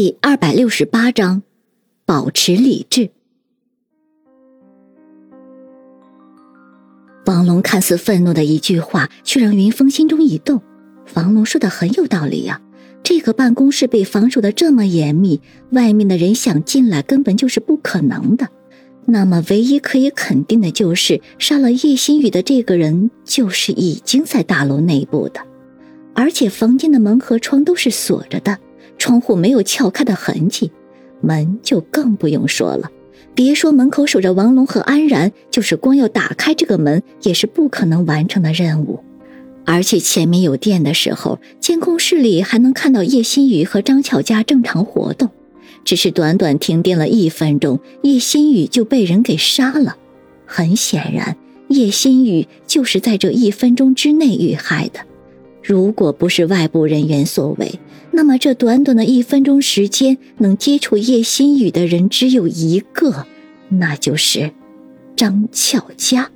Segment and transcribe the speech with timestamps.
[0.00, 1.42] 第二百六十八章，
[2.06, 3.10] 保持理智。
[7.26, 10.62] 王龙看似愤怒的一句话，却让云峰心中一动。
[11.14, 12.62] 王龙说的很有道理呀，
[13.02, 15.40] 这个办公室被防守的这么严密，
[15.70, 18.48] 外面的人想进来根本就是不可能的。
[19.04, 25.40] 那么，唯一可以肯定的就是，杀了叶心雨的这个人，就是已经在大楼内部的，
[26.14, 28.56] 而且房间的门和窗都是锁着的。
[28.98, 30.70] 窗户没有撬开的痕迹，
[31.20, 32.90] 门就更不用说了。
[33.34, 39.00] 别说门口守着王龙和安然，就是光要打开这个门，也是不可能完成的任务。
[39.64, 45.30] 而且前面有电的时候，监控室里还能看到叶新宇和张巧佳正常活动。
[45.84, 49.96] 只是短短停电了一分钟，叶新宇就被人给杀了。
[50.44, 51.36] 很显然，
[51.68, 55.00] 叶新宇就是在这一分钟之内遇害的。
[55.62, 57.78] 如果不是外部人员所为，
[58.18, 63.24] 那么这短短的一分钟时间，能接触叶心雨的人只有一个，
[63.68, 64.50] 那就是
[65.14, 66.28] 张俏佳。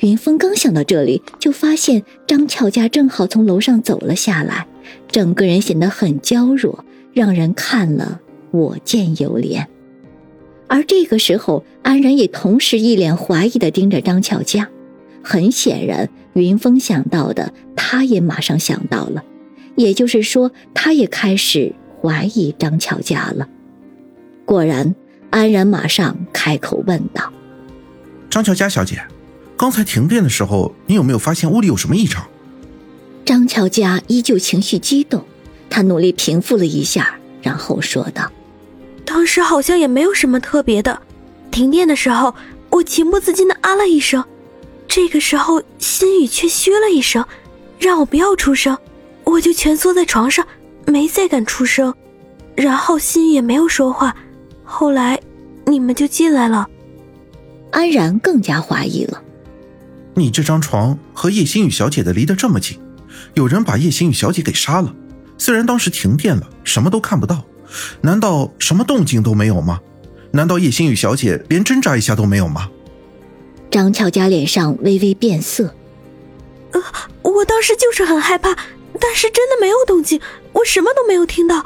[0.00, 4.66] 云峰刚想到这里，就发现张俏佳正好从楼上走了下来，
[5.12, 9.64] 整个人显得很娇弱，让人看了我见犹怜。
[10.66, 14.68] 而这个时候，安然也同时一脸怀疑的盯着张俏佳。
[15.22, 19.22] 很显然，云峰想到的，他也马上想到了。
[19.76, 23.48] 也就是说，他也开始怀疑张巧佳了。
[24.44, 24.94] 果然，
[25.30, 27.32] 安然马上开口问道
[28.28, 29.00] ：“张巧佳小姐，
[29.56, 32.26] 刚才停电的时候，你有没有发现屋里有什么异常？”
[33.24, 35.24] 张巧佳依旧情绪激动，
[35.68, 38.30] 她努力平复了一下，然后说道
[39.06, 41.00] ：“当时好像也没有什么特别的。
[41.52, 42.34] 停电的时候，
[42.70, 44.24] 我情不自禁的啊了一声，
[44.88, 47.24] 这个时候心雨却嘘了一声，
[47.78, 48.76] 让我不要出声。”
[49.30, 50.46] 我就蜷缩在床上，
[50.86, 51.94] 没再敢出声，
[52.56, 54.16] 然后心也没有说话。
[54.64, 55.20] 后来，
[55.66, 56.68] 你们就进来了。
[57.70, 59.22] 安然更加怀疑了。
[60.14, 62.78] 你这张床和叶心雨小姐的离得这么近，
[63.34, 64.92] 有人把叶心雨小姐给杀了。
[65.38, 67.44] 虽然当时停电了，什么都看不到，
[68.00, 69.80] 难道什么动静都没有吗？
[70.32, 72.68] 难道叶心雨小姐连挣扎一下都没有吗？
[73.70, 75.72] 张巧佳脸上微微变色。
[76.72, 76.82] 呃，
[77.22, 78.56] 我当时就是很害怕。
[79.00, 80.20] 但是真的没有动静，
[80.52, 81.64] 我什么都没有听到。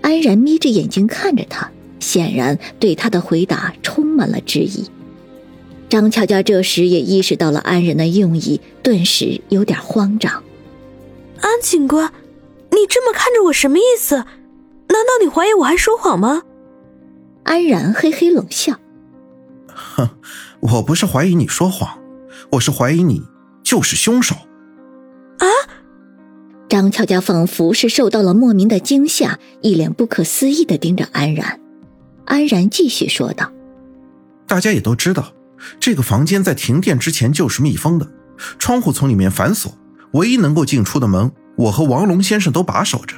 [0.00, 1.70] 安然眯着眼睛看着他，
[2.00, 4.90] 显然对他的回答充满了质疑。
[5.88, 10.42] 张巧佳这时也意识到了安然的用意，顿时有点慌张。
[11.40, 12.12] 安警官，
[12.70, 14.16] 你这么看着我什么意思？
[14.16, 16.42] 难道你怀疑我还说谎吗？
[17.44, 18.78] 安然嘿嘿冷笑
[19.66, 20.10] ：“哼，
[20.60, 21.98] 我不是怀疑你说谎，
[22.52, 23.22] 我是怀疑你
[23.62, 24.34] 就是凶手。”
[26.72, 31.60] 张巧佳仿佛是受到了莫名的惊吓，一脸不可思议的盯着安然。
[32.24, 33.52] 安然继续说道
[34.48, 35.34] ：“大家也都知道，
[35.78, 38.10] 这个房间在停电之前就是密封的，
[38.58, 39.70] 窗户从里面反锁，
[40.12, 43.16] 唯一能够进出的门，我和王龙先生都把守着。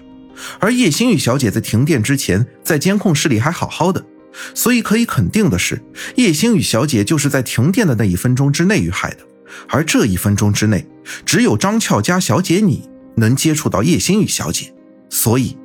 [0.59, 4.05] 而叶星宇小姐在停电之前，在监控室里还好好的，
[4.53, 5.81] 所以可以肯定的是，
[6.17, 9.19] 叶星宇小姐就是在停电的那一分钟之内遇害的。
[9.69, 10.85] 而这一分钟之内，
[11.25, 14.73] 只有张俏佳小姐你。”能接触到叶心雨小姐，
[15.09, 15.57] 所以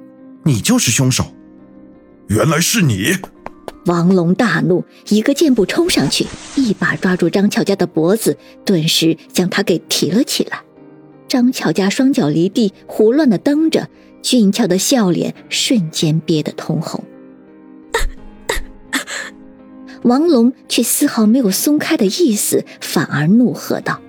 [0.44, 1.26] 你就是凶手。
[2.28, 3.18] 原来是你！
[3.86, 10.62] 王龙大怒，一个箭步冲上去，一把抓住张巧佳的脖子，顿时将她给提了起来。
[11.28, 13.88] 张巧佳双脚离地，胡乱的蹬着，
[14.22, 17.04] 俊俏的笑脸瞬间憋得通红。
[20.04, 24.02] 王龙却丝毫没有松开的意思，反而怒喝道。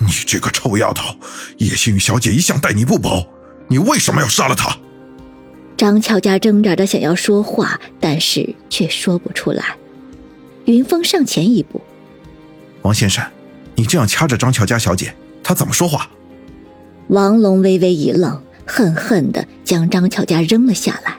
[0.00, 1.14] 你这个臭丫头，
[1.58, 3.26] 叶星宇小姐一向待你不薄，
[3.68, 4.76] 你为什么要杀了她？
[5.76, 9.76] 张巧佳挣扎着想要说话，但是却说不出来。
[10.64, 11.80] 云峰上前一步
[12.82, 13.24] ：“王先生，
[13.74, 16.10] 你这样掐着张巧佳小姐，她怎么说话？”
[17.08, 21.16] 王龙微微一愣，恨恨地将张巧佳扔了下来。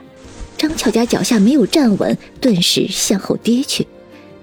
[0.56, 3.86] 张巧佳脚下没有站稳，顿时向后跌去。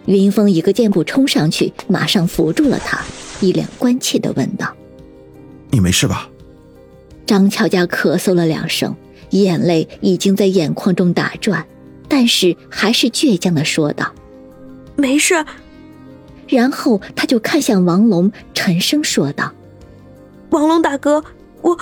[0.06, 3.02] 云峰一个箭步冲上去，马上扶住了他。
[3.42, 4.76] 一脸关切的问道
[5.72, 6.30] ：“你没事吧？”
[7.26, 8.96] 张巧佳咳嗽了两声，
[9.30, 11.66] 眼泪已经在眼眶中打转，
[12.08, 14.12] 但是还是倔强的说道
[14.98, 15.46] ：“没事。”
[16.50, 19.54] 然后他就看向王龙，沉声说道
[20.50, 21.24] ：“王龙大哥，
[21.62, 21.78] 我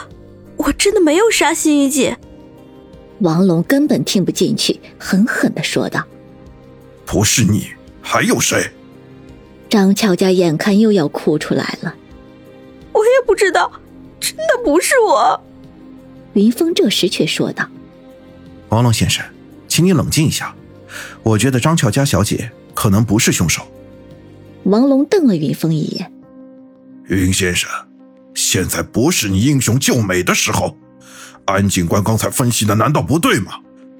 [0.57, 2.18] 我真的没有杀心雨姐。”
[3.19, 6.06] 王龙根本听不进去，狠狠的说道
[7.06, 7.68] ：“不是你，
[8.01, 8.69] 还有谁？”
[9.69, 11.94] 张巧佳眼看又要哭出来了，
[12.94, 13.72] 我也不知道，
[14.19, 15.42] 真的不是我。
[16.34, 17.68] 云峰这时却说道
[18.69, 19.25] ：“王龙先生，
[19.68, 20.56] 请你冷静一下。
[21.24, 23.62] 我觉得张巧佳小姐可能不是凶手。
[24.64, 26.12] 王龙瞪了云峰一眼。
[27.08, 27.69] 云先生，
[28.34, 30.78] 现在不是你英雄救美的时候。
[31.46, 33.54] 安警官刚才分析的难道不对吗？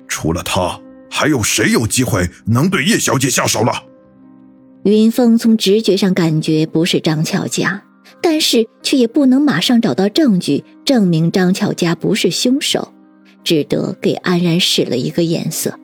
[0.08, 0.80] 除了他，
[1.10, 3.84] 还有谁有机会能对叶小姐下手了？
[4.92, 7.84] 云峰从直觉上感觉不是张巧佳，
[8.22, 12.94] 但是却也不能马上找到证据证明张巧佳不是凶手，
[13.44, 15.78] 只得给安然使了一个眼色。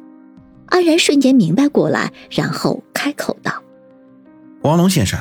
[0.67, 3.61] 安然瞬间明白过来，然后开口道
[4.63, 5.19] ：“王龙先生，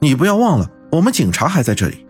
[0.00, 2.06] 你不要忘了，我们警察还在这里。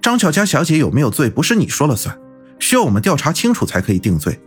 [0.00, 2.18] 张巧佳小姐有没有罪，不是你说了算。”
[2.58, 4.40] 需要我们调查清楚才可以定罪。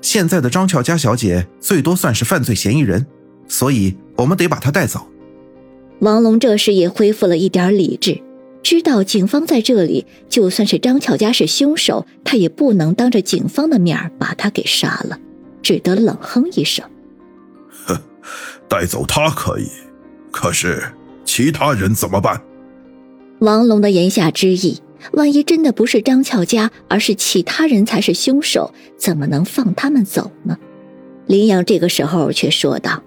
[0.00, 3.04] 现在的张巧佳小姐最多算是犯罪嫌疑人，
[3.48, 5.08] 所以我们得把她带走。
[6.00, 8.20] 王龙这时也恢复了一点理智，
[8.62, 15.18] 知道警方在这里，就算是张巧佳是凶手，他也不能当着警方的面把他给杀了，
[15.62, 16.84] 只得冷哼一声
[17.86, 17.96] ：“哼，
[18.68, 19.68] 带走他可以，
[20.30, 20.82] 可是
[21.24, 22.40] 其他人怎么办？”
[23.40, 24.78] 王龙的言下之意。
[25.12, 30.58] 万一真的不是张巧佳，而是其他人才是凶手，怎么能放他们走呢？
[31.26, 33.02] 林阳这个时候却说道：“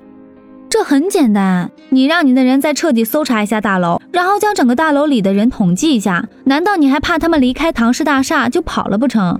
[0.73, 6.27] 这很简单，你让你的人再彻底搜查一下大楼，然后将整个大楼里的人统计一下。
[6.45, 9.39] 难道你还怕他们离开唐氏大厦就跑了不成？”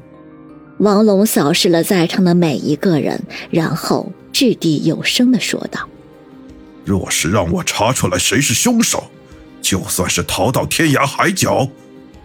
[0.77, 3.19] 王龙扫视了在场的每一个人，
[3.49, 5.79] 然后掷地有声的说道
[6.85, 9.05] ：“若是让我查出来谁是凶手，
[9.59, 11.67] 就算是逃到天涯海角。”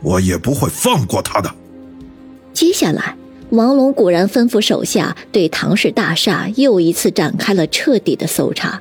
[0.04, 1.50] 我也不会放过他的。
[2.52, 3.16] 接下来，
[3.48, 8.78] 王龙果然吩咐手下对唐氏大厦又一次展开了彻底的搜查，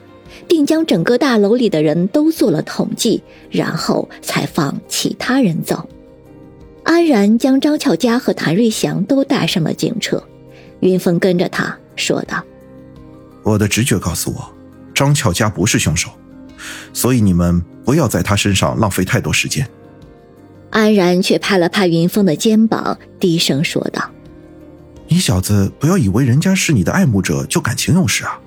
[0.47, 5.87] 并将整个大楼里的人都做了统计，然后才放其他人走。
[6.83, 10.23] 安然将张巧佳和谭瑞祥都带上了警车，
[10.79, 12.43] 云峰跟着他说道
[13.43, 14.53] ：“我的直觉告诉我，
[14.93, 16.09] 张巧佳不是凶手，
[16.93, 19.67] 所以你们不要在她身上浪费太多时间。”
[20.71, 24.09] 安然却拍了拍云峰的肩膀，低声说道
[25.07, 28.39] ：“你小子不要以为人家是你的爱慕者就感情用事啊！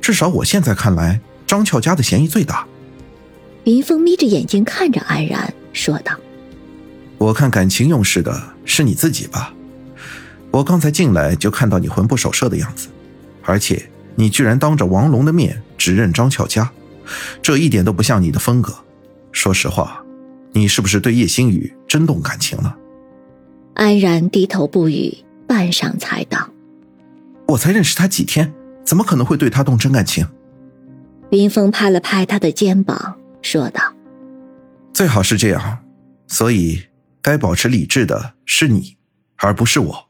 [0.00, 1.20] 至少我现在看来，
[1.54, 2.66] 张俏家的嫌疑最大。”
[3.62, 6.12] 云峰眯着眼睛看着安然说道
[7.16, 9.54] ：“我看感情用事的是你自己吧？
[10.50, 12.88] 我刚才进来就看到你魂不守舍的样子，
[13.44, 16.68] 而且你居然当着王龙的面指认张俏家，
[17.40, 18.74] 这一点都不像你的风格。
[19.30, 20.00] 说实话。”
[20.56, 22.76] 你是不是对叶星宇真动感情了？
[23.74, 25.12] 安然低头不语，
[25.48, 26.48] 半晌才道
[27.48, 28.52] ：“我才认识他几天，
[28.84, 30.24] 怎么可能会对他动真感情？”
[31.30, 33.80] 云峰拍了拍他的肩膀，说道
[34.94, 35.78] ：“最好是这样，
[36.28, 36.82] 所以
[37.20, 38.96] 该保持理智的是你，
[39.36, 40.03] 而不是我。”